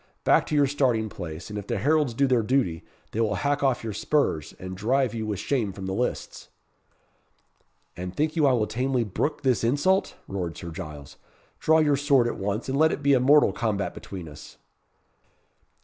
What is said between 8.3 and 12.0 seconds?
you I will tamely brook this insult?" roared Sir Giles; "draw your